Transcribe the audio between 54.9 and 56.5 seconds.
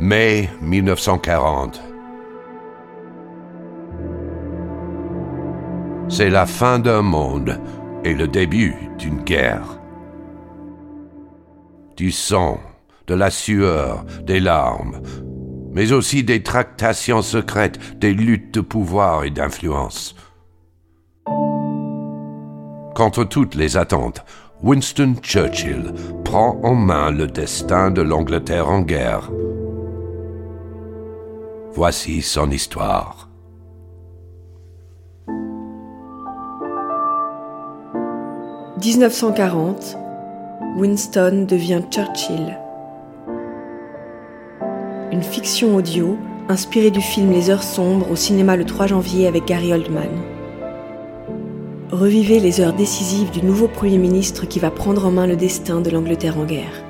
en main le destin de l'Angleterre en